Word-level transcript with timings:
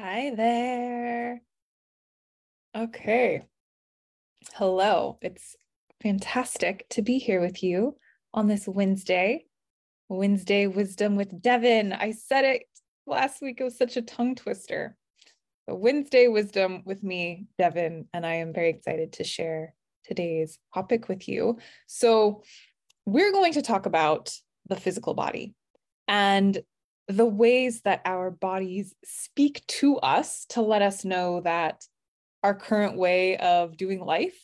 Hi 0.00 0.32
there. 0.32 1.42
Okay. 2.72 3.42
Hello. 4.54 5.18
It's 5.20 5.56
fantastic 6.00 6.88
to 6.90 7.02
be 7.02 7.18
here 7.18 7.40
with 7.40 7.64
you 7.64 7.96
on 8.32 8.46
this 8.46 8.68
Wednesday. 8.68 9.46
Wednesday 10.08 10.68
Wisdom 10.68 11.16
with 11.16 11.42
Devon. 11.42 11.92
I 11.92 12.12
said 12.12 12.44
it 12.44 12.62
last 13.08 13.42
week. 13.42 13.60
It 13.60 13.64
was 13.64 13.76
such 13.76 13.96
a 13.96 14.02
tongue 14.02 14.36
twister. 14.36 14.96
The 15.66 15.74
Wednesday 15.74 16.28
Wisdom 16.28 16.82
with 16.84 17.02
me, 17.02 17.48
Devon, 17.58 18.06
and 18.14 18.24
I 18.24 18.34
am 18.34 18.52
very 18.52 18.70
excited 18.70 19.14
to 19.14 19.24
share 19.24 19.74
today's 20.04 20.60
topic 20.72 21.08
with 21.08 21.26
you. 21.26 21.58
So, 21.88 22.44
we're 23.04 23.32
going 23.32 23.54
to 23.54 23.62
talk 23.62 23.86
about 23.86 24.32
the 24.68 24.76
physical 24.76 25.14
body. 25.14 25.56
And 26.06 26.56
the 27.08 27.26
ways 27.26 27.80
that 27.82 28.02
our 28.04 28.30
bodies 28.30 28.94
speak 29.04 29.66
to 29.66 29.96
us 29.98 30.44
to 30.50 30.62
let 30.62 30.82
us 30.82 31.04
know 31.04 31.40
that 31.40 31.84
our 32.42 32.54
current 32.54 32.96
way 32.96 33.36
of 33.38 33.76
doing 33.76 34.00
life 34.00 34.38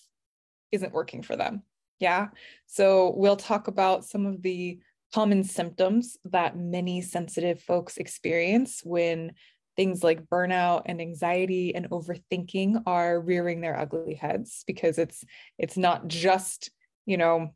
isn't 0.73 0.93
working 0.93 1.23
for 1.23 1.37
them. 1.37 1.63
Yeah. 2.01 2.29
So 2.67 3.15
we'll 3.17 3.37
talk 3.37 3.69
about 3.69 4.05
some 4.05 4.27
of 4.27 4.43
the 4.43 4.81
common 5.15 5.45
symptoms 5.45 6.17
that 6.25 6.59
many 6.59 7.01
sensitive 7.01 7.61
folks 7.61 7.99
experience 7.99 8.81
when 8.83 9.33
things 9.77 10.03
like 10.03 10.27
burnout 10.27 10.83
and 10.87 11.01
anxiety 11.01 11.75
and 11.75 11.89
overthinking 11.91 12.83
are 12.87 13.21
rearing 13.21 13.61
their 13.61 13.79
ugly 13.79 14.15
heads 14.15 14.65
because 14.67 14.99
it's 14.99 15.25
it's 15.59 15.77
not 15.77 16.09
just 16.09 16.71
you 17.07 17.17
know 17.17 17.51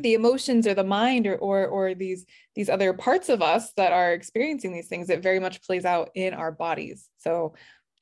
the 0.00 0.14
emotions 0.14 0.66
or 0.66 0.74
the 0.74 0.84
mind 0.84 1.26
or, 1.26 1.36
or 1.36 1.66
or 1.66 1.94
these 1.94 2.26
these 2.56 2.68
other 2.68 2.92
parts 2.92 3.28
of 3.28 3.42
us 3.42 3.72
that 3.76 3.92
are 3.92 4.12
experiencing 4.12 4.72
these 4.72 4.88
things 4.88 5.08
it 5.08 5.22
very 5.22 5.38
much 5.38 5.62
plays 5.62 5.84
out 5.84 6.10
in 6.14 6.34
our 6.34 6.50
bodies. 6.50 7.08
So 7.18 7.54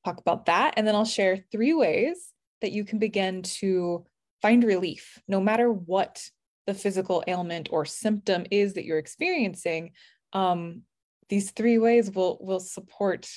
talk 0.05 0.19
about 0.19 0.47
that 0.47 0.75
and 0.77 0.87
then 0.87 0.95
i'll 0.95 1.05
share 1.05 1.39
three 1.51 1.75
ways 1.75 2.33
that 2.61 2.73
you 2.73 2.85
can 2.85 2.99
begin 2.99 3.43
to 3.43 4.05
find 4.41 4.65
relief 4.65 5.21
no 5.29 5.41
matter 5.41 5.71
what 5.73 6.23
the 6.67 6.75
physical 6.75 7.23
ailment 7.27 7.69
or 7.73 7.85
symptom 7.85 8.45
is 8.51 8.75
that 8.75 8.85
you're 8.85 8.99
experiencing 8.99 9.93
um, 10.33 10.83
these 11.29 11.51
three 11.51 11.79
ways 11.79 12.11
will 12.11 12.39
will 12.41 12.61
support 12.61 13.29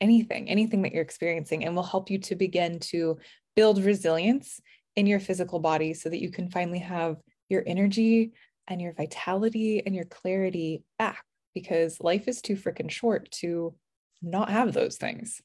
anything 0.00 0.48
anything 0.48 0.82
that 0.82 0.92
you're 0.92 1.02
experiencing 1.02 1.64
and 1.64 1.74
will 1.74 1.82
help 1.82 2.10
you 2.10 2.18
to 2.18 2.34
begin 2.34 2.78
to 2.78 3.18
build 3.56 3.82
resilience 3.82 4.60
in 4.96 5.06
your 5.06 5.20
physical 5.20 5.58
body 5.58 5.94
so 5.94 6.08
that 6.08 6.20
you 6.20 6.30
can 6.30 6.48
finally 6.50 6.78
have 6.78 7.16
your 7.48 7.62
energy 7.66 8.32
and 8.66 8.80
your 8.80 8.92
vitality 8.92 9.82
and 9.84 9.94
your 9.94 10.04
clarity 10.06 10.82
back 10.98 11.24
because 11.54 12.00
life 12.00 12.28
is 12.28 12.40
too 12.40 12.56
freaking 12.56 12.90
short 12.90 13.30
to 13.30 13.74
not 14.22 14.50
have 14.50 14.72
those 14.72 14.96
things. 14.96 15.40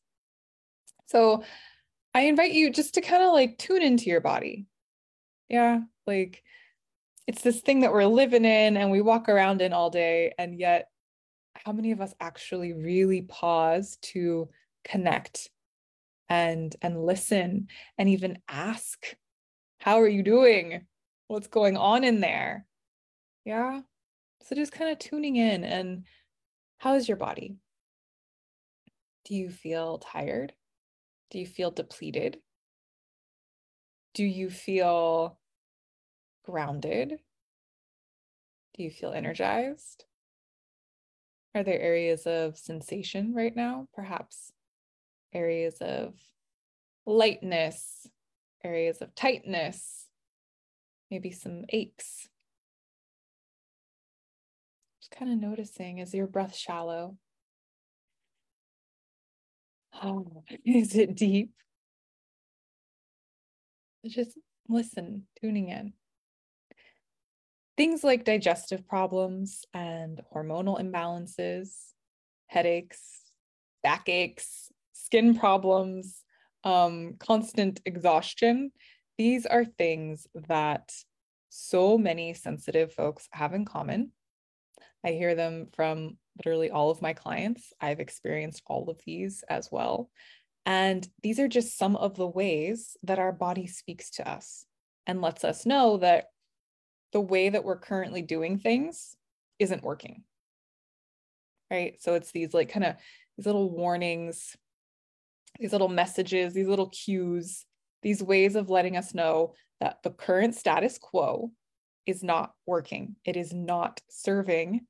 So 1.08 1.44
I 2.14 2.22
invite 2.22 2.52
you 2.52 2.72
just 2.72 2.96
to 2.96 3.02
kind 3.02 3.24
of 3.24 3.34
like 3.34 3.58
tune 3.58 3.82
into 3.82 4.06
your 4.06 4.22
body. 4.22 4.66
Yeah, 5.50 5.82
like 6.08 6.44
it's 7.28 7.42
this 7.42 7.62
thing 7.62 7.82
that 7.82 7.94
we're 7.94 8.06
living 8.06 8.46
in 8.46 8.78
and 8.78 8.90
we 8.90 9.02
walk 9.02 9.30
around 9.30 9.62
in 9.62 9.74
all 9.74 9.90
day. 9.90 10.34
And 10.38 10.60
yet, 10.60 10.90
how 11.54 11.72
many 11.72 11.92
of 11.92 12.02
us 12.02 12.14
actually 12.20 12.74
really 12.74 13.22
pause 13.24 13.98
to 14.02 14.50
connect 14.84 15.50
and 16.30 16.76
and 16.82 17.04
listen 17.04 17.68
and 17.98 18.10
even 18.10 18.40
ask, 18.48 19.16
how 19.80 20.00
are 20.02 20.08
you 20.08 20.24
doing? 20.24 20.86
What's 21.30 21.48
going 21.48 21.78
on 21.78 22.04
in 22.04 22.20
there. 22.20 22.66
Yeah. 23.46 23.82
So 24.42 24.56
just 24.56 24.72
kind 24.72 24.92
of 24.92 25.00
tuning 25.00 25.36
in 25.36 25.64
and 25.64 26.06
how 26.80 26.96
is 26.96 27.08
your 27.08 27.18
body? 27.18 27.58
Do 29.26 29.36
you 29.36 29.50
feel 29.50 30.00
tired? 30.00 30.54
Do 31.30 31.40
you 31.40 31.46
feel 31.46 31.72
depleted? 31.72 32.38
Do 34.16 34.26
you 34.26 34.50
feel 34.50 35.38
grounded? 36.44 37.20
Do 38.76 38.84
you 38.84 38.90
feel 38.90 39.12
energized? 39.12 40.06
Are 41.54 41.64
there 41.64 41.80
areas 41.80 42.26
of 42.26 42.58
sensation 42.58 43.36
right 43.36 43.56
now? 43.56 43.88
Perhaps 43.94 44.52
areas 45.32 45.78
of 45.80 46.16
lightness, 47.06 48.08
areas 48.64 49.02
of 49.02 49.14
tightness, 49.14 49.99
maybe 51.10 51.32
some 51.32 51.66
aches. 51.70 52.30
Just 55.02 55.12
kind 55.12 55.32
of 55.32 55.40
noticing 55.40 56.00
is 56.00 56.14
your 56.14 56.28
breath 56.28 56.56
shallow? 56.56 57.18
Oh, 60.04 60.44
is 60.66 60.96
it 60.96 61.16
deep? 61.16 61.52
Just 64.06 64.38
listen, 64.68 65.28
tuning 65.42 65.70
in. 65.70 65.94
Things 67.78 68.04
like 68.04 68.26
digestive 68.26 68.88
problems 68.88 69.66
and 69.74 70.22
hormonal 70.34 70.82
imbalances, 70.82 71.70
headaches, 72.48 73.22
backaches, 73.84 74.70
skin 74.94 75.38
problems, 75.38 76.24
um, 76.64 77.16
constant 77.20 77.80
exhaustion 77.86 78.72
these 79.20 79.46
are 79.46 79.66
things 79.66 80.28
that 80.48 80.94
so 81.50 81.98
many 81.98 82.34
sensitive 82.34 82.94
folks 82.94 83.28
have 83.34 83.54
in 83.54 83.66
common. 83.66 84.14
I 85.06 85.12
hear 85.12 85.36
them 85.36 85.68
from 85.76 86.18
literally 86.38 86.72
all 86.72 86.90
of 86.90 87.02
my 87.02 87.12
clients. 87.12 87.74
I've 87.82 88.00
experienced 88.00 88.64
all 88.66 88.90
of 88.90 89.02
these 89.06 89.44
as 89.50 89.70
well. 89.70 90.10
And 90.66 91.06
these 91.22 91.38
are 91.38 91.50
just 91.50 91.78
some 91.78 91.98
of 91.98 92.16
the 92.16 92.28
ways 92.28 92.96
that 93.04 93.20
our 93.20 93.34
body 93.34 93.68
speaks 93.68 94.10
to 94.12 94.28
us 94.28 94.66
and 95.06 95.22
lets 95.22 95.44
us 95.44 95.66
know 95.66 95.98
that 95.98 96.28
the 97.12 97.20
way 97.20 97.50
that 97.50 97.66
we're 97.66 97.78
currently 97.78 98.22
doing 98.22 98.58
things 98.58 99.18
isn't 99.60 99.84
working. 99.84 100.24
Right. 101.70 102.02
So 102.02 102.14
it's 102.14 102.32
these 102.32 102.54
like 102.54 102.70
kind 102.70 102.86
of 102.86 102.96
these 103.36 103.46
little 103.46 103.70
warnings, 103.70 104.56
these 105.60 105.74
little 105.74 105.90
messages, 105.90 106.54
these 106.54 106.70
little 106.70 106.90
cues 106.90 107.66
these 108.02 108.24
ways 108.24 108.56
of 108.56 108.70
letting 108.70 108.98
us 108.98 109.14
know 109.14 109.54
that 109.80 110.04
the 110.04 110.10
current 110.10 110.56
status 110.56 110.98
quo 110.98 111.52
is 112.06 112.24
not 112.24 112.54
working. 112.66 113.16
It 113.26 113.38
is 113.38 113.54
not 113.54 114.02
serving 114.10 114.82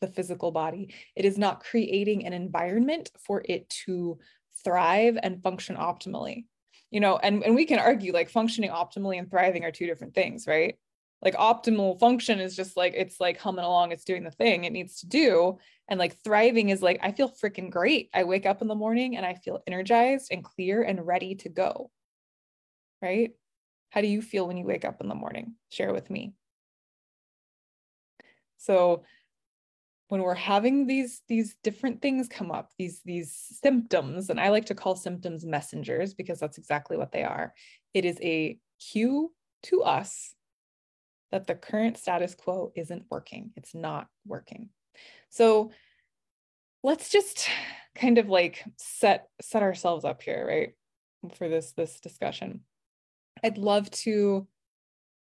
the 0.00 0.08
physical 0.08 0.50
body. 0.50 0.94
It 1.16 1.24
is 1.24 1.38
not 1.38 1.60
creating 1.60 2.26
an 2.26 2.32
environment 2.32 3.10
for 3.24 3.42
it 3.44 3.68
to 3.86 4.18
thrive 4.64 5.18
and 5.22 5.42
function 5.42 5.76
optimally. 5.76 6.46
You 6.90 7.00
know, 7.00 7.18
and, 7.18 7.42
and 7.44 7.54
we 7.54 7.66
can 7.66 7.78
argue 7.78 8.12
like 8.12 8.30
functioning 8.30 8.70
optimally 8.70 9.18
and 9.18 9.30
thriving 9.30 9.64
are 9.64 9.70
two 9.70 9.86
different 9.86 10.14
things, 10.14 10.46
right? 10.46 10.76
Like 11.20 11.34
optimal 11.34 11.98
function 11.98 12.38
is 12.38 12.56
just 12.56 12.76
like 12.76 12.94
it's 12.96 13.20
like 13.20 13.38
humming 13.38 13.64
along, 13.64 13.92
it's 13.92 14.04
doing 14.04 14.24
the 14.24 14.30
thing 14.30 14.64
it 14.64 14.72
needs 14.72 15.00
to 15.00 15.06
do. 15.06 15.58
And 15.88 15.98
like 15.98 16.22
thriving 16.22 16.70
is 16.70 16.80
like, 16.80 17.00
I 17.02 17.12
feel 17.12 17.28
freaking 17.30 17.70
great. 17.70 18.08
I 18.14 18.24
wake 18.24 18.46
up 18.46 18.62
in 18.62 18.68
the 18.68 18.74
morning 18.74 19.16
and 19.16 19.26
I 19.26 19.34
feel 19.34 19.62
energized 19.66 20.28
and 20.30 20.44
clear 20.44 20.82
and 20.82 21.06
ready 21.06 21.34
to 21.36 21.48
go 21.48 21.90
right? 23.00 23.32
How 23.90 24.00
do 24.00 24.06
you 24.06 24.22
feel 24.22 24.46
when 24.46 24.56
you 24.56 24.66
wake 24.66 24.84
up 24.84 25.00
in 25.00 25.08
the 25.08 25.14
morning? 25.14 25.54
Share 25.70 25.92
with 25.92 26.10
me. 26.10 26.34
So 28.58 29.04
when 30.08 30.22
we're 30.22 30.34
having 30.34 30.86
these 30.86 31.22
these 31.28 31.54
different 31.62 32.02
things 32.02 32.28
come 32.28 32.50
up, 32.50 32.70
these 32.78 33.00
these 33.04 33.34
symptoms, 33.62 34.30
and 34.30 34.40
I 34.40 34.48
like 34.48 34.66
to 34.66 34.74
call 34.74 34.96
symptoms 34.96 35.44
messengers 35.44 36.14
because 36.14 36.40
that's 36.40 36.58
exactly 36.58 36.96
what 36.96 37.12
they 37.12 37.24
are. 37.24 37.54
It 37.94 38.04
is 38.04 38.18
a 38.22 38.58
cue 38.92 39.32
to 39.64 39.82
us 39.82 40.34
that 41.30 41.46
the 41.46 41.54
current 41.54 41.98
status 41.98 42.34
quo 42.34 42.72
isn't 42.74 43.04
working. 43.10 43.52
It's 43.56 43.74
not 43.74 44.06
working. 44.26 44.70
So 45.28 45.72
let's 46.82 47.10
just 47.10 47.48
kind 47.94 48.18
of 48.18 48.28
like 48.28 48.64
set 48.76 49.28
set 49.40 49.62
ourselves 49.62 50.04
up 50.04 50.22
here, 50.22 50.46
right? 50.46 51.34
For 51.36 51.48
this 51.48 51.72
this 51.72 52.00
discussion. 52.00 52.60
I'd 53.42 53.58
love 53.58 53.90
to 53.90 54.46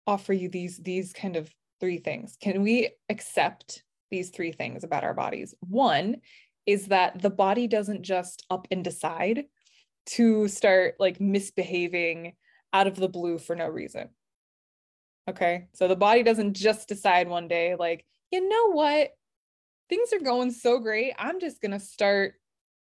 offer 0.07 0.33
you 0.33 0.49
these 0.49 0.79
these 0.79 1.13
kind 1.13 1.37
of 1.37 1.53
three 1.81 1.99
things. 1.99 2.37
Can 2.41 2.63
we 2.63 2.91
accept 3.09 3.85
these 4.11 4.31
three 4.31 4.53
things 4.53 4.85
about 4.85 5.05
our 5.05 5.15
bodies? 5.15 5.55
One 5.61 6.17
is 6.67 6.89
that 6.89 7.21
the 7.21 7.31
body 7.31 7.67
doesn't 7.67 8.03
just 8.03 8.45
up 8.51 8.67
and 8.71 8.85
decide 8.85 9.45
to 10.07 10.49
start 10.49 10.97
like 10.99 11.21
misbehaving 11.21 12.35
out 12.73 12.87
of 12.87 12.97
the 12.97 13.09
blue 13.09 13.39
for 13.39 13.57
no 13.57 13.69
reason. 13.69 14.09
Okay? 15.29 15.67
So 15.75 15.89
the 15.89 15.97
body 15.97 16.23
doesn't 16.23 16.55
just 16.55 16.89
decide 16.89 17.29
one 17.29 17.49
day 17.49 17.77
like, 17.77 18.05
"You 18.31 18.49
know 18.49 18.73
what? 18.73 19.11
Things 19.89 20.13
are 20.13 20.21
going 20.21 20.51
so 20.53 20.79
great. 20.79 21.15
I'm 21.19 21.41
just 21.41 21.61
going 21.61 21.73
to 21.73 21.81
start 21.81 22.35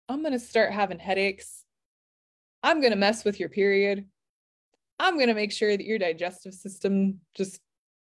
I'm 0.10 0.22
going 0.22 0.34
to 0.34 0.40
start 0.40 0.72
having 0.72 1.00
headaches. 1.00 1.64
I'm 2.64 2.80
going 2.80 2.92
to 2.92 2.98
mess 2.98 3.26
with 3.26 3.40
your 3.40 3.50
period. 3.50 4.06
I'm 5.00 5.16
going 5.16 5.28
to 5.28 5.34
make 5.34 5.52
sure 5.52 5.76
that 5.76 5.86
your 5.86 6.00
digestive 6.00 6.54
system 6.54 7.20
just 7.36 7.60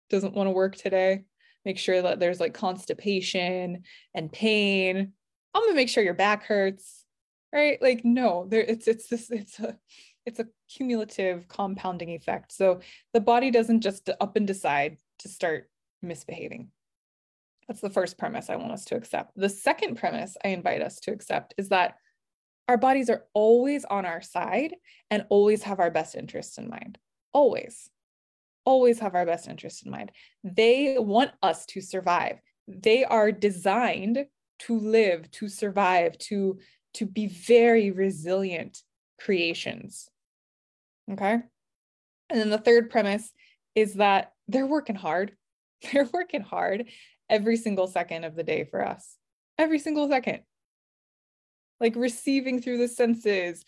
doesn't 0.10 0.34
want 0.34 0.48
to 0.48 0.52
work 0.52 0.76
today. 0.76 1.24
Make 1.66 1.78
sure 1.80 2.02
that 2.02 2.20
there's 2.20 2.40
like 2.40 2.54
constipation 2.54 3.84
and 4.14 4.32
pain. 4.32 5.14
I'm 5.54 5.62
going 5.62 5.72
to 5.72 5.76
make 5.76 5.90
sure 5.90 6.04
your 6.04 6.14
back 6.14 6.44
hurts. 6.46 7.06
right? 7.54 7.82
Like, 7.82 8.04
no, 8.04 8.48
there 8.50 8.62
it's 8.62 8.88
it's 8.88 9.08
this, 9.08 9.30
it's 9.32 9.60
a 9.60 9.78
it's 10.26 10.40
a 10.40 10.48
cumulative 10.70 11.48
compounding 11.48 12.10
effect. 12.10 12.52
So 12.52 12.80
the 13.14 13.22
body 13.22 13.52
doesn't 13.52 13.82
just 13.82 14.10
up 14.20 14.36
and 14.36 14.48
decide 14.48 14.98
to 15.20 15.30
start 15.30 15.70
misbehaving. 16.02 16.70
That's 17.68 17.82
the 17.82 17.90
first 17.90 18.18
premise 18.18 18.50
I 18.50 18.58
want 18.58 18.72
us 18.74 18.86
to 18.86 18.96
accept. 18.96 19.32
The 19.36 19.50
second 19.50 19.96
premise 19.96 20.36
I 20.44 20.50
invite 20.50 20.82
us 20.82 21.00
to 21.02 21.12
accept 21.12 21.54
is 21.58 21.70
that 21.70 21.96
our 22.68 22.78
bodies 22.78 23.10
are 23.10 23.26
always 23.34 23.86
on 23.86 24.06
our 24.06 24.22
side 24.22 24.76
and 25.12 25.26
always 25.30 25.64
have 25.64 25.80
our 25.80 25.92
best 25.92 26.16
interests 26.16 26.58
in 26.58 26.70
mind. 26.70 26.98
Always, 27.34 27.90
always 28.66 29.00
have 29.00 29.16
our 29.16 29.26
best 29.26 29.48
interests 29.48 29.84
in 29.84 29.92
mind. 29.92 30.12
They 30.44 30.98
want 30.98 31.32
us 31.42 31.66
to 31.68 31.82
survive. 31.82 32.40
They 32.68 33.04
are 33.04 33.32
designed 33.32 34.26
to 34.60 34.80
live, 34.80 35.30
to 35.32 35.50
survive, 35.50 36.18
to, 36.20 36.60
to 36.96 37.06
be 37.06 37.28
very 37.28 37.92
resilient 37.92 38.82
creations. 39.20 40.10
Okay. 41.12 41.40
And 42.30 42.40
then 42.40 42.50
the 42.50 42.58
third 42.58 42.90
premise 42.90 43.32
is 43.76 43.96
that 43.96 44.32
they're 44.48 44.68
working 44.68 44.96
hard. 44.96 45.36
They're 45.92 46.10
working 46.14 46.42
hard 46.42 46.86
every 47.30 47.58
single 47.58 47.88
second 47.88 48.24
of 48.24 48.36
the 48.36 48.44
day 48.44 48.64
for 48.64 48.88
us, 48.88 49.18
every 49.58 49.80
single 49.80 50.08
second. 50.08 50.44
Like 51.84 51.96
receiving 51.96 52.62
through 52.62 52.80
the 52.80 52.88
senses, 52.88 53.64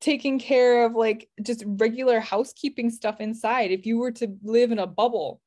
taking 0.00 0.38
care 0.38 0.86
of 0.86 0.94
like 0.94 1.28
just 1.42 1.62
regular 1.66 2.18
housekeeping 2.18 2.88
stuff 2.90 3.20
inside. 3.20 3.70
If 3.70 3.84
you 3.84 3.98
were 3.98 4.12
to 4.12 4.34
live 4.42 4.72
in 4.72 4.78
a 4.78 4.86
bubble, 4.86 5.40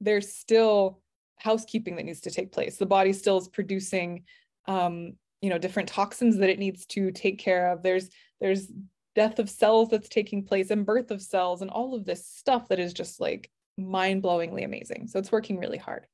there's 0.00 0.32
still 0.32 1.02
housekeeping 1.36 1.96
that 1.96 2.06
needs 2.06 2.22
to 2.22 2.30
take 2.30 2.50
place. 2.50 2.76
The 2.76 2.86
body 2.86 3.12
still 3.12 3.38
is 3.38 3.48
producing 3.48 4.24
um, 4.66 5.12
you 5.42 5.50
know, 5.50 5.58
different 5.58 5.88
toxins 5.88 6.38
that 6.38 6.50
it 6.50 6.58
needs 6.58 6.86
to 6.86 7.10
take 7.12 7.38
care 7.38 7.72
of. 7.72 7.82
There's 7.82 8.08
there's 8.40 8.72
death 9.14 9.38
of 9.38 9.50
cells 9.50 9.88
that's 9.90 10.08
taking 10.08 10.44
place 10.44 10.70
and 10.70 10.86
birth 10.86 11.10
of 11.10 11.20
cells 11.20 11.62
and 11.62 11.70
all 11.70 11.94
of 11.94 12.04
this 12.04 12.26
stuff 12.26 12.68
that 12.68 12.78
is 12.78 12.92
just 12.92 13.20
like 13.20 13.50
mind-blowingly 13.76 14.64
amazing. 14.64 15.08
So 15.08 15.18
it's 15.18 15.32
working 15.32 15.58
really 15.58 15.78
hard. 15.78 16.06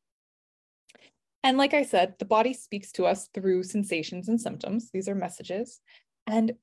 And 1.46 1.58
like 1.58 1.74
I 1.74 1.84
said, 1.84 2.14
the 2.18 2.24
body 2.24 2.52
speaks 2.52 2.90
to 2.92 3.04
us 3.04 3.28
through 3.32 3.62
sensations 3.62 4.28
and 4.28 4.40
symptoms. 4.40 4.90
These 4.92 5.08
are 5.08 5.14
messages. 5.14 5.80
And 6.26 6.54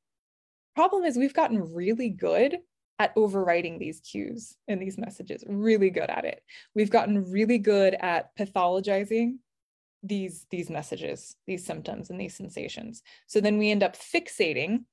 problem 0.75 1.05
is 1.05 1.15
we've 1.15 1.33
gotten 1.33 1.73
really 1.73 2.09
good 2.09 2.57
at 2.99 3.13
overriding 3.15 3.79
these 3.79 4.01
cues 4.01 4.57
and 4.67 4.81
these 4.81 4.97
messages, 4.97 5.41
really 5.47 5.89
good 5.89 6.09
at 6.09 6.25
it. 6.25 6.43
We've 6.75 6.89
gotten 6.89 7.31
really 7.31 7.59
good 7.59 7.93
at 7.93 8.35
pathologizing 8.35 9.37
these 10.03 10.45
these 10.51 10.69
messages, 10.69 11.33
these 11.47 11.65
symptoms 11.65 12.09
and 12.09 12.19
these 12.19 12.35
sensations. 12.35 13.03
So 13.27 13.39
then 13.39 13.57
we 13.57 13.71
end 13.71 13.83
up 13.83 13.95
fixating 13.95 14.83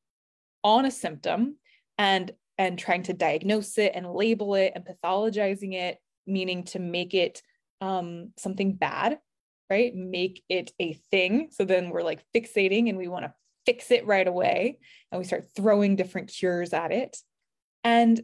on 0.63 0.85
a 0.85 0.93
symptom 0.93 1.57
and 1.99 2.31
and 2.59 2.79
trying 2.79 3.03
to 3.05 3.13
diagnose 3.13 3.77
it 3.77 3.91
and 3.97 4.15
label 4.15 4.55
it 4.55 4.71
and 4.77 4.87
pathologizing 4.87 5.75
it, 5.75 5.99
meaning 6.29 6.63
to 6.67 6.79
make 6.79 7.13
it 7.13 7.43
um, 7.81 8.33
something 8.37 8.75
bad, 8.75 9.19
right? 9.71 9.95
Make 9.95 10.43
it 10.49 10.73
a 10.81 10.95
thing. 11.11 11.49
So 11.53 11.65
then 11.65 11.91
we're 11.91 12.03
like 12.03 12.25
fixating 12.35 12.89
and 12.89 12.99
we 12.99 13.09
want 13.09 13.25
to 13.25 13.33
fix 13.65 13.91
it 13.91 14.05
right 14.05 14.27
away. 14.27 14.79
And 15.11 15.19
we 15.19 15.25
start 15.25 15.47
throwing 15.55 15.97
different 15.97 16.29
cures 16.29 16.73
at 16.73 16.91
it. 16.91 17.17
And 17.85 18.21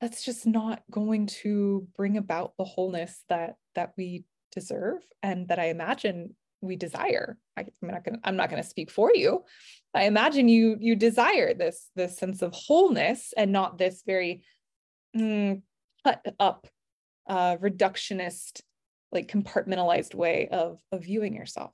that's 0.00 0.24
just 0.24 0.46
not 0.46 0.82
going 0.90 1.26
to 1.26 1.86
bring 1.96 2.16
about 2.16 2.54
the 2.58 2.64
wholeness 2.64 3.22
that 3.28 3.54
that 3.76 3.92
we 3.96 4.24
deserve 4.50 4.98
and 5.22 5.48
that 5.48 5.60
I 5.60 5.66
imagine 5.66 6.34
we 6.60 6.76
desire. 6.76 7.38
I, 7.56 7.62
am 7.62 7.88
not 7.88 8.04
gonna 8.04 8.18
I'm 8.24 8.36
not 8.36 8.50
to 8.50 8.62
speak 8.62 8.90
for 8.90 9.12
you. 9.14 9.44
I 9.94 10.04
imagine 10.04 10.48
you 10.48 10.76
you 10.80 10.96
desire 10.96 11.54
this 11.54 11.88
this 11.94 12.18
sense 12.18 12.42
of 12.42 12.52
wholeness 12.52 13.32
and 13.36 13.52
not 13.52 13.78
this 13.78 14.02
very 14.04 14.42
mm, 15.16 15.62
cut 16.04 16.34
up 16.40 16.66
uh, 17.28 17.56
reductionist 17.58 18.62
like 19.12 19.30
compartmentalized 19.30 20.14
way 20.14 20.48
of 20.50 20.80
of 20.90 21.04
viewing 21.04 21.34
yourself. 21.34 21.72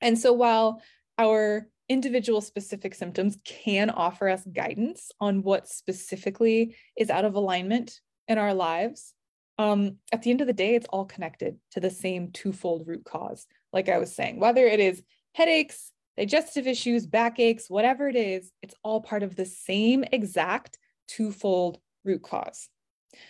And 0.00 0.18
so 0.18 0.32
while 0.32 0.82
our 1.16 1.68
individual 1.88 2.40
specific 2.40 2.94
symptoms 2.94 3.38
can 3.44 3.90
offer 3.90 4.28
us 4.28 4.44
guidance 4.44 5.12
on 5.20 5.42
what 5.42 5.68
specifically 5.68 6.76
is 6.96 7.10
out 7.10 7.24
of 7.24 7.34
alignment 7.34 8.00
in 8.26 8.38
our 8.38 8.54
lives, 8.54 9.14
um, 9.58 9.96
at 10.12 10.22
the 10.22 10.30
end 10.30 10.40
of 10.40 10.46
the 10.46 10.52
day, 10.52 10.74
it's 10.74 10.86
all 10.86 11.04
connected 11.04 11.58
to 11.72 11.80
the 11.80 11.90
same 11.90 12.32
twofold 12.32 12.86
root 12.86 13.04
cause. 13.04 13.46
Like 13.72 13.88
I 13.88 13.98
was 13.98 14.14
saying, 14.14 14.40
whether 14.40 14.66
it 14.66 14.80
is 14.80 15.02
headaches, 15.32 15.92
digestive 16.16 16.66
issues, 16.66 17.06
backaches, 17.06 17.66
whatever 17.68 18.08
it 18.08 18.16
is, 18.16 18.50
it's 18.62 18.74
all 18.82 19.00
part 19.00 19.22
of 19.22 19.36
the 19.36 19.46
same 19.46 20.04
exact 20.10 20.78
twofold 21.06 21.78
root 22.04 22.22
cause. 22.22 22.68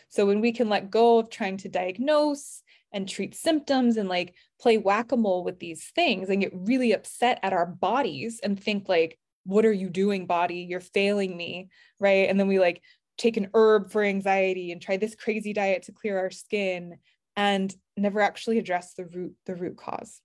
So 0.08 0.26
when 0.26 0.40
we 0.40 0.52
can 0.52 0.68
let 0.68 0.90
go 0.90 1.18
of 1.18 1.30
trying 1.30 1.58
to 1.58 1.68
diagnose 1.68 2.62
and 2.94 3.06
treat 3.06 3.34
symptoms 3.34 3.98
and 3.98 4.08
like 4.08 4.34
play 4.58 4.78
whack-a-mole 4.78 5.44
with 5.44 5.58
these 5.58 5.90
things 5.94 6.30
and 6.30 6.40
get 6.40 6.52
really 6.54 6.92
upset 6.92 7.38
at 7.42 7.52
our 7.52 7.66
bodies 7.66 8.40
and 8.42 8.58
think 8.58 8.88
like, 8.88 9.18
what 9.44 9.66
are 9.66 9.72
you 9.72 9.90
doing, 9.90 10.26
body? 10.26 10.60
You're 10.60 10.80
failing 10.80 11.36
me, 11.36 11.68
right? 12.00 12.30
And 12.30 12.40
then 12.40 12.48
we 12.48 12.58
like 12.58 12.80
take 13.18 13.36
an 13.36 13.50
herb 13.52 13.90
for 13.90 14.02
anxiety 14.02 14.72
and 14.72 14.80
try 14.80 14.96
this 14.96 15.14
crazy 15.14 15.52
diet 15.52 15.82
to 15.82 15.92
clear 15.92 16.18
our 16.18 16.30
skin 16.30 16.96
and 17.36 17.74
never 17.96 18.20
actually 18.20 18.58
address 18.58 18.94
the 18.94 19.04
root 19.04 19.34
the 19.46 19.54
root 19.54 19.76
cause 19.76 20.20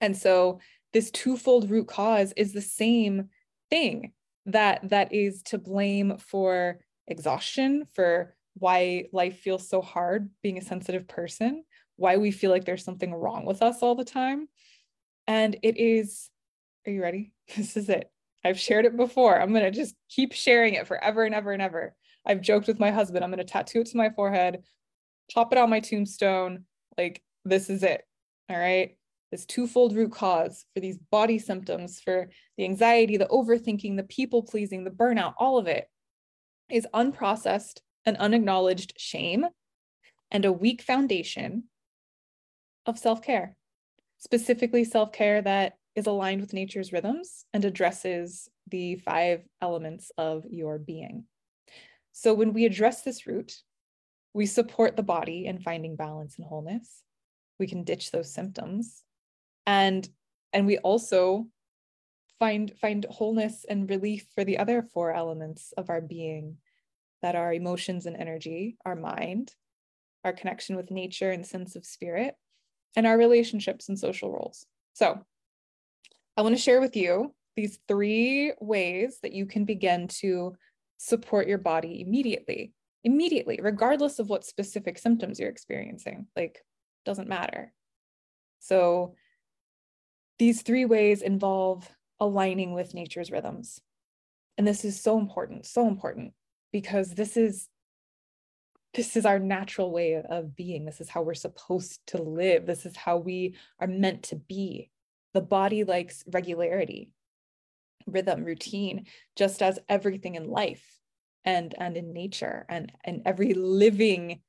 and 0.00 0.16
so 0.16 0.60
this 0.92 1.10
twofold 1.10 1.70
root 1.70 1.86
cause 1.86 2.32
is 2.36 2.52
the 2.52 2.60
same 2.62 3.28
thing 3.70 4.12
that 4.46 4.88
that 4.88 5.12
is 5.12 5.42
to 5.42 5.58
blame 5.58 6.16
for 6.18 6.78
exhaustion 7.06 7.84
for 7.94 8.34
why 8.54 9.04
life 9.12 9.38
feels 9.40 9.68
so 9.68 9.80
hard 9.80 10.30
being 10.42 10.58
a 10.58 10.62
sensitive 10.62 11.08
person 11.08 11.64
why 11.96 12.16
we 12.16 12.30
feel 12.30 12.50
like 12.50 12.64
there's 12.64 12.84
something 12.84 13.14
wrong 13.14 13.44
with 13.44 13.62
us 13.62 13.82
all 13.82 13.94
the 13.94 14.04
time 14.04 14.48
and 15.26 15.56
it 15.62 15.76
is 15.76 16.30
are 16.86 16.92
you 16.92 17.02
ready 17.02 17.32
this 17.56 17.76
is 17.76 17.88
it 17.88 18.10
I've 18.44 18.58
shared 18.58 18.84
it 18.84 18.96
before. 18.96 19.40
I'm 19.40 19.52
going 19.52 19.64
to 19.64 19.70
just 19.70 19.94
keep 20.08 20.32
sharing 20.32 20.74
it 20.74 20.86
forever 20.86 21.24
and 21.24 21.34
ever 21.34 21.52
and 21.52 21.62
ever. 21.62 21.94
I've 22.26 22.40
joked 22.40 22.66
with 22.66 22.80
my 22.80 22.90
husband, 22.90 23.24
I'm 23.24 23.30
going 23.30 23.44
to 23.44 23.50
tattoo 23.50 23.80
it 23.80 23.86
to 23.88 23.96
my 23.96 24.10
forehead, 24.10 24.62
pop 25.32 25.52
it 25.52 25.58
on 25.58 25.70
my 25.70 25.80
tombstone. 25.80 26.64
Like, 26.96 27.22
this 27.44 27.70
is 27.70 27.82
it. 27.82 28.02
All 28.48 28.58
right. 28.58 28.96
This 29.30 29.46
twofold 29.46 29.96
root 29.96 30.12
cause 30.12 30.66
for 30.74 30.80
these 30.80 30.98
body 31.10 31.38
symptoms, 31.38 32.00
for 32.00 32.28
the 32.58 32.64
anxiety, 32.64 33.16
the 33.16 33.26
overthinking, 33.26 33.96
the 33.96 34.02
people 34.04 34.42
pleasing, 34.42 34.84
the 34.84 34.90
burnout, 34.90 35.34
all 35.38 35.56
of 35.56 35.66
it 35.66 35.88
is 36.70 36.86
unprocessed 36.92 37.80
and 38.04 38.16
unacknowledged 38.16 38.94
shame 38.96 39.46
and 40.30 40.44
a 40.44 40.52
weak 40.52 40.82
foundation 40.82 41.64
of 42.86 42.98
self 42.98 43.22
care, 43.22 43.56
specifically 44.18 44.84
self 44.84 45.12
care 45.12 45.42
that 45.42 45.74
is 45.94 46.06
aligned 46.06 46.40
with 46.40 46.54
nature's 46.54 46.92
rhythms 46.92 47.44
and 47.52 47.64
addresses 47.64 48.48
the 48.68 48.96
five 48.96 49.42
elements 49.60 50.10
of 50.16 50.44
your 50.48 50.78
being. 50.78 51.24
So 52.12 52.34
when 52.34 52.52
we 52.52 52.64
address 52.64 53.02
this 53.02 53.26
root, 53.26 53.52
we 54.34 54.46
support 54.46 54.96
the 54.96 55.02
body 55.02 55.46
in 55.46 55.58
finding 55.58 55.96
balance 55.96 56.36
and 56.38 56.46
wholeness. 56.46 57.02
We 57.58 57.66
can 57.66 57.84
ditch 57.84 58.10
those 58.10 58.32
symptoms. 58.32 59.02
And 59.66 60.08
and 60.52 60.66
we 60.66 60.78
also 60.78 61.46
find 62.38 62.72
find 62.80 63.06
wholeness 63.08 63.64
and 63.68 63.88
relief 63.88 64.26
for 64.34 64.44
the 64.44 64.58
other 64.58 64.82
four 64.82 65.12
elements 65.12 65.72
of 65.76 65.90
our 65.90 66.00
being 66.00 66.56
that 67.22 67.36
our 67.36 67.52
emotions 67.52 68.06
and 68.06 68.16
energy, 68.16 68.76
our 68.84 68.96
mind, 68.96 69.52
our 70.24 70.32
connection 70.32 70.76
with 70.76 70.90
nature 70.90 71.30
and 71.30 71.46
sense 71.46 71.76
of 71.76 71.86
spirit, 71.86 72.34
and 72.96 73.06
our 73.06 73.16
relationships 73.16 73.88
and 73.88 73.98
social 73.98 74.30
roles. 74.30 74.66
So, 74.92 75.24
I 76.36 76.42
want 76.42 76.54
to 76.54 76.60
share 76.60 76.80
with 76.80 76.96
you 76.96 77.34
these 77.56 77.78
three 77.86 78.52
ways 78.60 79.18
that 79.22 79.32
you 79.32 79.46
can 79.46 79.64
begin 79.64 80.08
to 80.08 80.54
support 80.98 81.46
your 81.46 81.58
body 81.58 82.00
immediately, 82.00 82.72
immediately, 83.04 83.60
regardless 83.62 84.18
of 84.18 84.28
what 84.28 84.44
specific 84.44 84.98
symptoms 84.98 85.38
you're 85.38 85.50
experiencing. 85.50 86.26
Like, 86.36 86.64
doesn't 87.04 87.28
matter. 87.28 87.72
So, 88.60 89.14
these 90.38 90.62
three 90.62 90.84
ways 90.84 91.22
involve 91.22 91.88
aligning 92.18 92.72
with 92.72 92.94
nature's 92.94 93.30
rhythms. 93.30 93.80
And 94.58 94.66
this 94.66 94.84
is 94.84 95.00
so 95.00 95.18
important, 95.18 95.66
so 95.66 95.88
important 95.88 96.34
because 96.72 97.10
this 97.10 97.36
is 97.36 97.68
this 98.94 99.16
is 99.16 99.24
our 99.24 99.38
natural 99.38 99.90
way 99.90 100.22
of 100.22 100.54
being. 100.54 100.84
This 100.84 101.00
is 101.00 101.08
how 101.08 101.22
we're 101.22 101.34
supposed 101.34 102.00
to 102.08 102.22
live. 102.22 102.66
This 102.66 102.84
is 102.84 102.94
how 102.94 103.16
we 103.16 103.54
are 103.80 103.86
meant 103.86 104.24
to 104.24 104.36
be. 104.36 104.90
The 105.32 105.40
body 105.40 105.84
likes 105.84 106.24
regularity, 106.30 107.10
rhythm, 108.06 108.44
routine, 108.44 109.06
just 109.34 109.62
as 109.62 109.78
everything 109.88 110.34
in 110.34 110.46
life 110.50 110.84
and, 111.44 111.74
and 111.78 111.96
in 111.96 112.12
nature 112.12 112.66
and, 112.68 112.92
and 113.02 113.22
every 113.24 113.54
living 113.54 114.40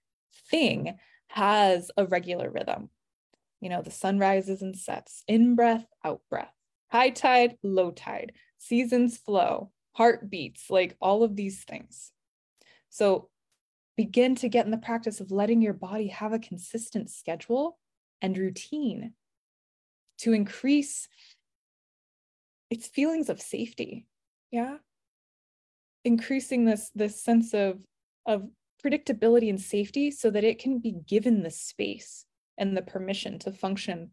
thing 0.49 0.97
has 1.27 1.89
a 1.95 2.05
regular 2.05 2.49
rhythm. 2.49 2.89
You 3.61 3.69
know, 3.69 3.81
the 3.81 3.91
sun 3.91 4.19
rises 4.19 4.61
and 4.61 4.75
sets, 4.75 5.23
in 5.25 5.55
breath, 5.55 5.85
out 6.03 6.19
breath, 6.29 6.53
high 6.89 7.11
tide, 7.11 7.57
low 7.63 7.91
tide, 7.91 8.33
seasons 8.57 9.17
flow, 9.17 9.71
heartbeats, 9.93 10.69
like 10.69 10.95
all 11.01 11.23
of 11.23 11.35
these 11.35 11.63
things. 11.63 12.11
So 12.89 13.29
begin 13.95 14.35
to 14.35 14.49
get 14.49 14.65
in 14.65 14.71
the 14.71 14.77
practice 14.77 15.19
of 15.19 15.31
letting 15.31 15.61
your 15.61 15.73
body 15.73 16.07
have 16.07 16.33
a 16.33 16.39
consistent 16.39 17.09
schedule 17.09 17.77
and 18.21 18.37
routine 18.37 19.13
to 20.19 20.33
increase 20.33 21.07
its 22.69 22.87
feelings 22.87 23.29
of 23.29 23.41
safety. 23.41 24.07
Yeah. 24.51 24.77
Increasing 26.05 26.65
this, 26.65 26.91
this 26.95 27.21
sense 27.21 27.53
of, 27.53 27.79
of 28.25 28.49
predictability 28.83 29.49
and 29.49 29.61
safety 29.61 30.11
so 30.11 30.29
that 30.31 30.43
it 30.43 30.59
can 30.59 30.79
be 30.79 30.95
given 31.07 31.43
the 31.43 31.51
space 31.51 32.25
and 32.57 32.75
the 32.75 32.81
permission 32.81 33.39
to 33.39 33.51
function 33.51 34.11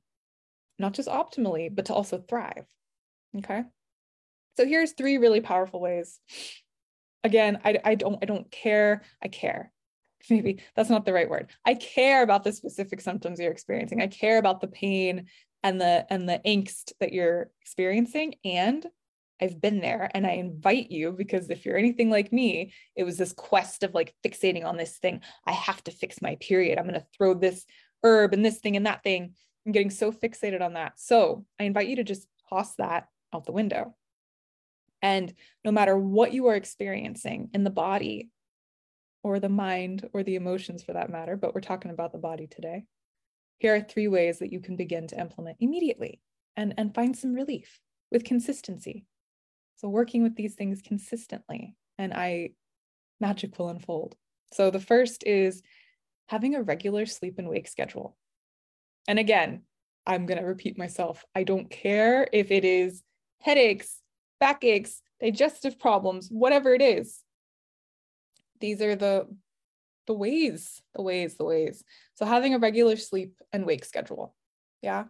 not 0.78 0.94
just 0.94 1.08
optimally, 1.08 1.68
but 1.72 1.84
to 1.86 1.94
also 1.94 2.18
thrive. 2.18 2.66
Okay. 3.36 3.64
So 4.56 4.66
here's 4.66 4.92
three 4.92 5.18
really 5.18 5.40
powerful 5.40 5.80
ways. 5.80 6.20
Again, 7.24 7.60
I, 7.64 7.78
I 7.84 7.94
don't 7.94 8.18
I 8.22 8.26
don't 8.26 8.50
care. 8.50 9.02
I 9.22 9.28
care. 9.28 9.72
Maybe 10.30 10.62
that's 10.76 10.90
not 10.90 11.04
the 11.04 11.12
right 11.12 11.28
word. 11.28 11.50
I 11.64 11.74
care 11.74 12.22
about 12.22 12.44
the 12.44 12.52
specific 12.52 13.00
symptoms 13.00 13.38
you're 13.38 13.52
experiencing. 13.52 14.00
I 14.00 14.06
care 14.06 14.38
about 14.38 14.60
the 14.60 14.68
pain 14.68 15.26
and 15.62 15.80
the 15.80 16.06
and 16.10 16.28
the 16.28 16.40
angst 16.46 16.92
that 17.00 17.12
you're 17.12 17.50
experiencing. 17.60 18.34
And 18.44 18.86
I've 19.40 19.60
been 19.60 19.80
there 19.80 20.10
and 20.12 20.26
I 20.26 20.32
invite 20.32 20.90
you 20.90 21.12
because 21.12 21.48
if 21.48 21.64
you're 21.64 21.78
anything 21.78 22.10
like 22.10 22.32
me, 22.32 22.72
it 22.94 23.04
was 23.04 23.16
this 23.16 23.32
quest 23.32 23.82
of 23.82 23.94
like 23.94 24.14
fixating 24.24 24.64
on 24.64 24.76
this 24.76 24.98
thing. 24.98 25.22
I 25.46 25.52
have 25.52 25.82
to 25.84 25.90
fix 25.90 26.20
my 26.20 26.36
period. 26.36 26.78
I'm 26.78 26.86
going 26.86 27.00
to 27.00 27.06
throw 27.16 27.34
this 27.34 27.64
herb 28.04 28.34
and 28.34 28.44
this 28.44 28.58
thing 28.58 28.76
and 28.76 28.86
that 28.86 29.02
thing. 29.02 29.34
I'm 29.64 29.72
getting 29.72 29.90
so 29.90 30.12
fixated 30.12 30.60
on 30.60 30.74
that. 30.74 30.94
So 30.96 31.46
I 31.58 31.64
invite 31.64 31.88
you 31.88 31.96
to 31.96 32.04
just 32.04 32.28
toss 32.48 32.74
that 32.76 33.08
out 33.32 33.46
the 33.46 33.52
window. 33.52 33.94
And 35.02 35.32
no 35.64 35.72
matter 35.72 35.96
what 35.96 36.32
you 36.32 36.46
are 36.48 36.56
experiencing 36.56 37.50
in 37.54 37.64
the 37.64 37.70
body 37.70 38.30
or 39.22 39.40
the 39.40 39.48
mind 39.48 40.08
or 40.12 40.22
the 40.22 40.36
emotions 40.36 40.82
for 40.82 40.92
that 40.92 41.10
matter, 41.10 41.36
but 41.36 41.54
we're 41.54 41.60
talking 41.60 41.90
about 41.90 42.12
the 42.12 42.18
body 42.18 42.46
today, 42.46 42.84
here 43.58 43.74
are 43.74 43.80
three 43.80 44.08
ways 44.08 44.38
that 44.38 44.52
you 44.52 44.60
can 44.60 44.76
begin 44.76 45.06
to 45.08 45.20
implement 45.20 45.58
immediately 45.60 46.20
and, 46.56 46.74
and 46.76 46.94
find 46.94 47.16
some 47.16 47.34
relief 47.34 47.80
with 48.10 48.24
consistency. 48.24 49.04
So, 49.76 49.88
working 49.88 50.22
with 50.22 50.34
these 50.34 50.54
things 50.54 50.82
consistently, 50.82 51.74
and 51.98 52.12
I 52.12 52.50
magic 53.20 53.58
will 53.58 53.68
unfold. 53.68 54.16
So, 54.52 54.70
the 54.70 54.80
first 54.80 55.24
is 55.26 55.62
having 56.26 56.54
a 56.54 56.62
regular 56.62 57.06
sleep 57.06 57.38
and 57.38 57.48
wake 57.48 57.68
schedule. 57.68 58.16
And 59.08 59.18
again, 59.18 59.62
I'm 60.06 60.26
going 60.26 60.40
to 60.40 60.46
repeat 60.46 60.78
myself. 60.78 61.24
I 61.34 61.44
don't 61.44 61.70
care 61.70 62.28
if 62.32 62.50
it 62.50 62.64
is 62.64 63.02
headaches, 63.40 63.99
backaches, 64.40 65.02
digestive 65.20 65.78
problems, 65.78 66.28
whatever 66.30 66.74
it 66.74 66.82
is. 66.82 67.20
These 68.60 68.82
are 68.82 68.96
the 68.96 69.28
the 70.06 70.14
ways, 70.14 70.82
the 70.94 71.02
ways, 71.02 71.36
the 71.36 71.44
ways. 71.44 71.84
So 72.14 72.26
having 72.26 72.54
a 72.54 72.58
regular 72.58 72.96
sleep 72.96 73.34
and 73.52 73.64
wake 73.64 73.84
schedule. 73.84 74.34
Yeah. 74.82 75.04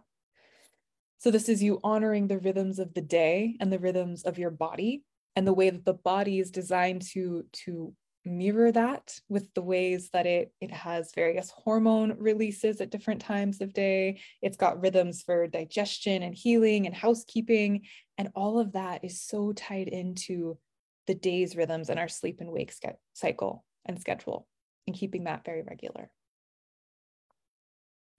So 1.17 1.31
this 1.31 1.49
is 1.49 1.63
you 1.63 1.79
honoring 1.83 2.27
the 2.27 2.37
rhythms 2.37 2.77
of 2.77 2.93
the 2.93 3.01
day 3.01 3.55
and 3.59 3.71
the 3.71 3.79
rhythms 3.79 4.23
of 4.23 4.37
your 4.37 4.51
body 4.51 5.03
and 5.35 5.47
the 5.47 5.53
way 5.53 5.69
that 5.69 5.85
the 5.85 5.93
body 5.93 6.39
is 6.39 6.51
designed 6.51 7.03
to 7.13 7.45
to 7.65 7.93
mirror 8.23 8.71
that 8.71 9.19
with 9.29 9.53
the 9.53 9.61
ways 9.61 10.09
that 10.13 10.27
it 10.27 10.53
it 10.61 10.71
has 10.71 11.11
various 11.15 11.49
hormone 11.49 12.15
releases 12.19 12.79
at 12.79 12.91
different 12.91 13.21
times 13.21 13.61
of 13.61 13.73
day. 13.73 14.19
It's 14.41 14.57
got 14.57 14.81
rhythms 14.81 15.23
for 15.23 15.47
digestion 15.47 16.23
and 16.23 16.35
healing 16.35 16.85
and 16.85 16.95
housekeeping. 16.95 17.85
And 18.17 18.29
all 18.35 18.59
of 18.59 18.73
that 18.73 19.03
is 19.03 19.21
so 19.21 19.53
tied 19.53 19.87
into 19.87 20.57
the 21.07 21.15
day's 21.15 21.55
rhythms 21.55 21.89
and 21.89 21.99
our 21.99 22.07
sleep 22.07 22.37
and 22.41 22.51
wake 22.51 22.71
ske- 22.71 22.99
cycle 23.13 23.65
and 23.85 23.99
schedule 23.99 24.47
and 24.85 24.95
keeping 24.95 25.23
that 25.23 25.43
very 25.43 25.63
regular. 25.63 26.11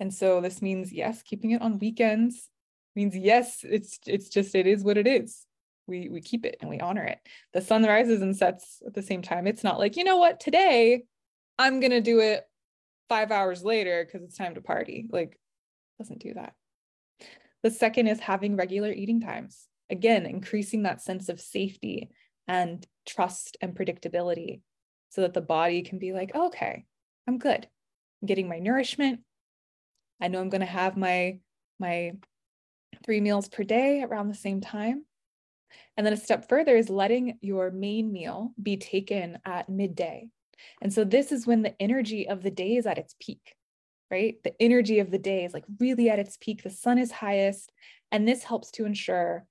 And 0.01 0.13
so 0.13 0.41
this 0.41 0.61
means 0.61 0.93
yes 0.93 1.23
keeping 1.23 1.53
it 1.53 1.63
on 1.63 1.79
weekends 1.79 2.49
means 2.97 3.17
yes 3.17 3.61
it's 3.63 3.99
it's 4.07 4.29
just 4.29 4.55
it 4.55 4.67
is 4.67 4.83
what 4.83 4.99
it 4.99 5.07
is 5.07 5.47
we 5.93 6.09
we 6.09 6.21
keep 6.23 6.47
it 6.47 6.57
and 6.61 6.71
we 6.71 6.81
honor 6.81 7.05
it. 7.05 7.19
The 7.53 7.61
sun 7.61 7.85
rises 7.85 8.23
and 8.23 8.35
sets 8.35 8.83
at 8.87 8.95
the 8.95 9.03
same 9.03 9.21
time. 9.21 9.47
It's 9.47 9.63
not 9.63 9.79
like 9.79 9.97
you 9.97 10.05
know 10.05 10.17
what 10.17 10.41
today 10.41 11.05
i'm 11.59 11.81
going 11.81 11.91
to 11.91 12.01
do 12.01 12.21
it 12.21 12.45
5 13.11 13.31
hours 13.31 13.63
later 13.63 14.09
cuz 14.11 14.23
it's 14.23 14.37
time 14.37 14.55
to 14.55 14.63
party. 14.63 15.07
Like 15.11 15.39
doesn't 15.99 16.21
do 16.21 16.35
that. 16.35 16.55
The 17.63 17.71
second 17.71 18.09
is 18.09 18.19
having 18.19 18.57
regular 18.57 18.91
eating 18.91 19.21
times. 19.21 19.69
Again 19.91 20.25
increasing 20.25 20.83
that 20.85 21.03
sense 21.03 21.29
of 21.29 21.41
safety 21.41 22.11
and 22.49 22.85
trust 23.07 23.59
and 23.61 23.77
predictability 23.77 24.63
so 25.11 25.21
that 25.21 25.35
the 25.35 25.43
body 25.43 25.83
can 25.83 25.99
be 25.99 26.13
like 26.13 26.33
oh, 26.35 26.47
okay 26.47 26.87
i'm 27.29 27.39
good. 27.39 27.69
I'm 28.21 28.27
getting 28.27 28.49
my 28.49 28.59
nourishment. 28.59 29.21
I 30.23 30.29
know 30.29 30.41
i'm 30.41 30.49
going 30.49 30.69
to 30.69 30.79
have 30.81 30.97
my 30.97 31.39
my 31.79 32.13
three 33.05 33.21
meals 33.21 33.49
per 33.49 33.65
day 33.65 34.03
around 34.03 34.29
the 34.29 34.47
same 34.49 34.61
time 34.61 35.05
and 35.97 36.07
then 36.07 36.13
a 36.13 36.17
step 36.17 36.49
further 36.49 36.77
is 36.77 36.89
letting 36.89 37.39
your 37.41 37.71
main 37.71 38.13
meal 38.13 38.53
be 38.63 38.77
taken 38.77 39.39
at 39.45 39.69
midday. 39.69 40.29
And 40.81 40.93
so 40.93 41.05
this 41.05 41.33
is 41.33 41.47
when 41.47 41.63
the 41.63 41.81
energy 41.81 42.29
of 42.29 42.43
the 42.43 42.51
day 42.51 42.77
is 42.77 42.87
at 42.87 42.99
its 42.99 43.15
peak, 43.21 43.55
right? 44.11 44.37
The 44.45 44.55
energy 44.61 44.99
of 45.01 45.11
the 45.11 45.19
day 45.19 45.45
is 45.45 45.53
like 45.53 45.65
really 45.81 46.09
at 46.11 46.19
its 46.19 46.37
peak. 46.41 46.63
The 46.63 46.71
sun 46.71 46.99
is 46.99 47.11
highest. 47.11 47.73
And 48.11 48.29
this 48.29 48.43
helps 48.43 48.71
to 48.73 48.85
ensure 48.85 49.47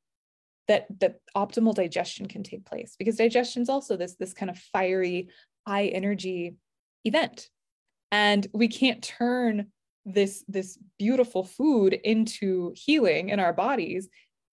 that 0.68 0.88
the 1.00 1.16
optimal 1.36 1.74
digestion 1.74 2.28
can 2.28 2.44
take 2.44 2.66
place 2.66 2.96
because 2.98 3.16
digestion 3.16 3.62
is 3.62 3.70
also 3.70 3.98
this, 3.98 4.16
this 4.16 4.34
kind 4.34 4.50
of 4.50 4.58
fiery, 4.58 5.30
high 5.68 5.88
energy 5.88 6.56
event. 7.04 7.50
And 8.12 8.46
we 8.54 8.68
can't 8.68 9.04
turn 9.04 9.68
this, 10.06 10.44
this 10.48 10.78
beautiful 10.98 11.44
food 11.44 11.94
into 11.94 12.74
healing 12.76 13.30
in 13.30 13.40
our 13.40 13.54
bodies 13.54 14.10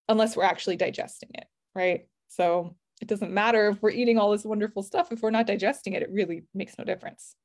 unless 0.09 0.37
we're 0.37 0.45
actually 0.45 0.77
digesting 0.77 1.31
it 1.35 1.47
right? 1.79 2.09
So 2.27 2.75
it 3.01 3.07
doesn't 3.07 3.33
matter 3.33 3.69
if 3.69 3.81
we're 3.81 3.91
eating 3.91 4.19
all 4.19 4.33
this 4.33 4.45
wonderful 4.45 4.83
stuff. 4.83 5.13
If 5.13 5.23
we're 5.23 5.31
not 5.31 5.47
digesting 5.47 5.93
it, 5.93 6.03
it 6.03 6.11
really 6.11 6.43
makes 6.53 6.77
no 6.77 6.85
difference. 6.85 7.37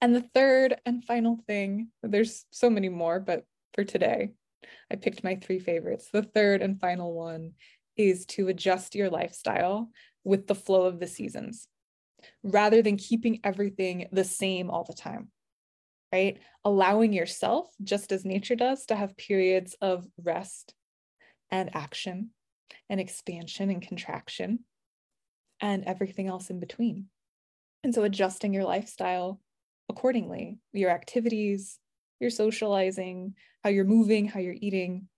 And 0.00 0.16
the 0.16 0.22
third 0.34 0.80
and 0.86 1.04
final 1.04 1.38
thing, 1.46 1.88
there's 2.02 2.46
so 2.50 2.70
many 2.70 2.88
more, 2.88 3.20
but 3.20 3.44
for 3.74 3.84
today, 3.84 4.30
I 4.90 4.96
picked 4.96 5.22
my 5.22 5.36
three 5.36 5.58
favorites. 5.58 6.08
The 6.12 6.22
third 6.22 6.62
and 6.62 6.80
final 6.80 7.12
one 7.12 7.52
is 7.96 8.24
to 8.26 8.48
adjust 8.48 8.94
your 8.94 9.10
lifestyle 9.10 9.90
with 10.24 10.46
the 10.46 10.54
flow 10.54 10.86
of 10.86 10.98
the 10.98 11.06
seasons 11.06 11.68
rather 12.42 12.80
than 12.80 12.96
keeping 12.96 13.40
everything 13.44 14.08
the 14.12 14.24
same 14.24 14.70
all 14.70 14.84
the 14.84 14.94
time, 14.94 15.28
right? 16.10 16.38
Allowing 16.64 17.12
yourself, 17.12 17.68
just 17.82 18.12
as 18.12 18.24
nature 18.24 18.56
does, 18.56 18.86
to 18.86 18.96
have 18.96 19.16
periods 19.18 19.76
of 19.82 20.06
rest 20.22 20.74
and 21.50 21.76
action 21.76 22.30
and 22.88 23.00
expansion 23.00 23.70
and 23.70 23.82
contraction 23.82 24.60
and 25.60 25.84
everything 25.84 26.28
else 26.28 26.50
in 26.50 26.60
between. 26.60 27.06
And 27.82 27.94
so 27.94 28.02
adjusting 28.02 28.54
your 28.54 28.64
lifestyle 28.64 29.40
accordingly, 29.88 30.58
your 30.72 30.90
activities, 30.90 31.78
your 32.20 32.30
socializing, 32.30 33.34
how 33.62 33.70
you're 33.70 33.84
moving, 33.84 34.26
how 34.26 34.40
you're 34.40 34.56
eating, 34.58 35.08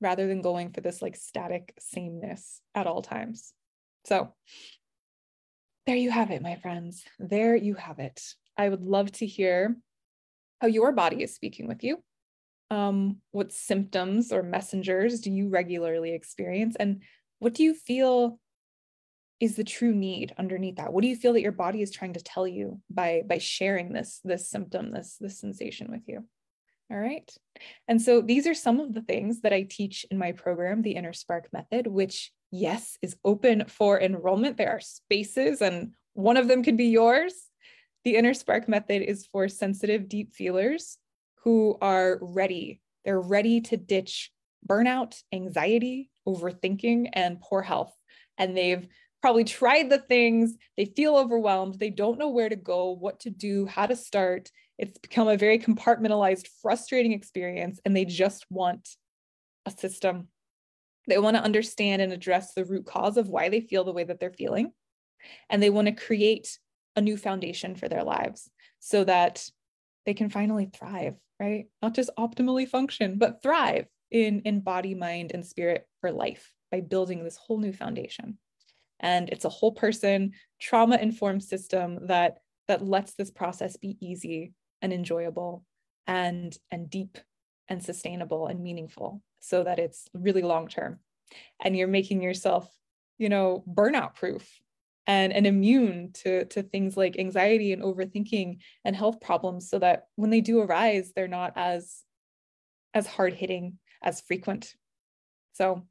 rather 0.00 0.26
than 0.26 0.42
going 0.42 0.70
for 0.70 0.80
this 0.80 1.02
like 1.02 1.16
static 1.16 1.74
sameness 1.78 2.60
at 2.74 2.86
all 2.86 3.02
times. 3.02 3.52
So 4.06 4.32
there 5.86 5.96
you 5.96 6.10
have 6.10 6.30
it, 6.30 6.42
my 6.42 6.56
friends. 6.56 7.04
There 7.18 7.56
you 7.56 7.74
have 7.74 7.98
it. 7.98 8.22
I 8.56 8.68
would 8.68 8.82
love 8.82 9.12
to 9.12 9.26
hear 9.26 9.76
how 10.60 10.68
your 10.68 10.92
body 10.92 11.22
is 11.22 11.34
speaking 11.34 11.68
with 11.68 11.84
you 11.84 12.02
um, 12.70 13.18
what 13.30 13.52
symptoms 13.52 14.32
or 14.32 14.42
messengers 14.42 15.20
do 15.20 15.30
you 15.30 15.48
regularly 15.48 16.12
experience? 16.12 16.76
And 16.78 17.02
what 17.38 17.54
do 17.54 17.62
you 17.62 17.74
feel 17.74 18.38
is 19.40 19.54
the 19.54 19.64
true 19.64 19.94
need 19.94 20.34
underneath 20.36 20.76
that? 20.76 20.92
What 20.92 21.02
do 21.02 21.08
you 21.08 21.16
feel 21.16 21.32
that 21.34 21.42
your 21.42 21.52
body 21.52 21.80
is 21.80 21.92
trying 21.92 22.14
to 22.14 22.22
tell 22.22 22.46
you 22.46 22.80
by, 22.90 23.22
by 23.26 23.38
sharing 23.38 23.92
this, 23.92 24.20
this 24.24 24.50
symptom, 24.50 24.92
this, 24.92 25.16
this 25.20 25.38
sensation 25.38 25.90
with 25.90 26.02
you? 26.06 26.24
All 26.90 26.98
right. 26.98 27.30
And 27.86 28.00
so 28.00 28.20
these 28.20 28.46
are 28.46 28.54
some 28.54 28.80
of 28.80 28.94
the 28.94 29.02
things 29.02 29.42
that 29.42 29.52
I 29.52 29.62
teach 29.62 30.06
in 30.10 30.18
my 30.18 30.32
program, 30.32 30.82
the 30.82 30.92
Inner 30.92 31.12
Spark 31.12 31.48
Method, 31.52 31.86
which, 31.86 32.32
yes, 32.50 32.96
is 33.02 33.16
open 33.24 33.64
for 33.68 34.00
enrollment. 34.00 34.56
There 34.56 34.70
are 34.70 34.80
spaces, 34.80 35.60
and 35.60 35.92
one 36.14 36.38
of 36.38 36.48
them 36.48 36.62
could 36.62 36.78
be 36.78 36.86
yours. 36.86 37.34
The 38.04 38.16
Inner 38.16 38.32
Spark 38.32 38.68
Method 38.68 39.02
is 39.02 39.26
for 39.26 39.48
sensitive, 39.48 40.08
deep 40.08 40.34
feelers 40.34 40.98
who 41.44 41.76
are 41.80 42.18
ready. 42.20 42.80
They're 43.04 43.20
ready 43.20 43.60
to 43.62 43.76
ditch 43.76 44.30
burnout, 44.68 45.22
anxiety, 45.32 46.10
overthinking, 46.26 47.10
and 47.12 47.40
poor 47.40 47.62
health. 47.62 47.94
And 48.36 48.56
they've 48.56 48.86
probably 49.20 49.44
tried 49.44 49.90
the 49.90 49.98
things, 49.98 50.56
they 50.76 50.84
feel 50.84 51.16
overwhelmed, 51.16 51.78
they 51.78 51.90
don't 51.90 52.18
know 52.18 52.28
where 52.28 52.48
to 52.48 52.56
go, 52.56 52.90
what 52.90 53.20
to 53.20 53.30
do, 53.30 53.66
how 53.66 53.86
to 53.86 53.96
start. 53.96 54.50
It's 54.78 54.98
become 54.98 55.26
a 55.26 55.36
very 55.36 55.58
compartmentalized, 55.58 56.46
frustrating 56.62 57.12
experience, 57.12 57.80
and 57.84 57.96
they 57.96 58.04
just 58.04 58.46
want 58.48 58.88
a 59.66 59.70
system, 59.70 60.28
They 61.08 61.18
want 61.18 61.36
to 61.36 61.42
understand 61.42 62.02
and 62.02 62.12
address 62.12 62.54
the 62.54 62.64
root 62.64 62.86
cause 62.86 63.16
of 63.16 63.28
why 63.28 63.48
they 63.48 63.60
feel 63.60 63.84
the 63.84 63.92
way 63.92 64.04
that 64.04 64.20
they're 64.20 64.30
feeling. 64.30 64.72
And 65.50 65.62
they 65.62 65.70
want 65.70 65.86
to 65.86 65.92
create 65.92 66.58
a 66.96 67.00
new 67.00 67.16
foundation 67.16 67.74
for 67.74 67.88
their 67.88 68.04
lives 68.04 68.50
so 68.78 69.04
that 69.04 69.48
they 70.08 70.14
can 70.14 70.30
finally 70.30 70.70
thrive, 70.74 71.16
right? 71.38 71.66
Not 71.82 71.94
just 71.94 72.08
optimally 72.18 72.66
function, 72.66 73.18
but 73.18 73.42
thrive 73.42 73.84
in, 74.10 74.40
in 74.46 74.60
body, 74.60 74.94
mind, 74.94 75.32
and 75.34 75.44
spirit 75.44 75.86
for 76.00 76.10
life 76.10 76.50
by 76.72 76.80
building 76.80 77.22
this 77.22 77.36
whole 77.36 77.58
new 77.58 77.74
foundation. 77.74 78.38
And 79.00 79.28
it's 79.28 79.44
a 79.44 79.50
whole 79.50 79.72
person 79.72 80.32
trauma 80.58 80.96
informed 80.96 81.44
system 81.44 82.06
that 82.06 82.38
that 82.68 82.82
lets 82.82 83.12
this 83.16 83.30
process 83.30 83.76
be 83.76 83.98
easy 84.00 84.54
and 84.80 84.94
enjoyable 84.94 85.66
and 86.06 86.56
and 86.70 86.88
deep 86.88 87.18
and 87.68 87.84
sustainable 87.84 88.46
and 88.46 88.62
meaningful 88.62 89.20
so 89.40 89.62
that 89.62 89.78
it's 89.78 90.08
really 90.14 90.42
long 90.42 90.68
term 90.68 91.00
and 91.62 91.76
you're 91.76 91.86
making 91.86 92.22
yourself 92.22 92.66
you 93.18 93.28
know 93.28 93.62
burnout 93.68 94.14
proof 94.14 94.48
and, 95.08 95.32
and 95.32 95.46
immune 95.46 96.10
to, 96.12 96.44
to 96.44 96.62
things 96.62 96.96
like 96.96 97.18
anxiety 97.18 97.72
and 97.72 97.82
overthinking 97.82 98.58
and 98.84 98.94
health 98.94 99.20
problems 99.20 99.68
so 99.70 99.78
that 99.78 100.04
when 100.16 100.30
they 100.30 100.42
do 100.42 100.60
arise 100.60 101.12
they're 101.16 101.26
not 101.26 101.54
as 101.56 102.04
as 102.94 103.06
hard 103.06 103.34
hitting 103.34 103.78
as 104.02 104.20
frequent. 104.20 104.74
So 105.54 105.86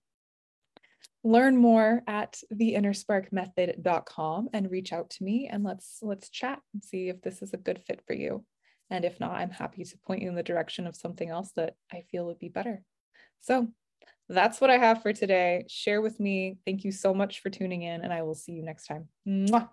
learn 1.23 1.57
more 1.57 2.03
at 2.07 2.39
theinnersparkmethod.com 2.53 4.49
and 4.53 4.71
reach 4.71 4.93
out 4.93 5.09
to 5.11 5.23
me 5.23 5.49
and 5.51 5.63
let's 5.63 5.99
let's 6.01 6.29
chat 6.29 6.59
and 6.73 6.83
see 6.83 7.09
if 7.09 7.21
this 7.21 7.41
is 7.41 7.53
a 7.53 7.57
good 7.57 7.81
fit 7.85 8.01
for 8.05 8.13
you. 8.13 8.45
And 8.89 9.03
if 9.03 9.19
not 9.19 9.31
i'm 9.31 9.51
happy 9.51 9.83
to 9.83 9.97
point 10.05 10.21
you 10.21 10.29
in 10.29 10.35
the 10.35 10.43
direction 10.43 10.87
of 10.87 10.95
something 10.95 11.29
else 11.29 11.51
that 11.55 11.75
i 11.91 12.03
feel 12.11 12.25
would 12.27 12.39
be 12.39 12.49
better. 12.49 12.83
So 13.41 13.67
that's 14.29 14.59
what 14.59 14.69
i 14.69 14.77
have 14.77 15.01
for 15.01 15.13
today. 15.13 15.65
Share 15.69 16.01
with 16.01 16.19
me. 16.19 16.57
Thank 16.65 16.83
you 16.83 16.91
so 16.91 17.13
much 17.13 17.41
for 17.41 17.49
tuning 17.49 17.83
in 17.83 18.01
and 18.01 18.11
i 18.13 18.21
will 18.23 18.35
see 18.35 18.53
you 18.53 18.63
next 18.63 18.87
time. 18.87 19.07
Mwah. 19.27 19.69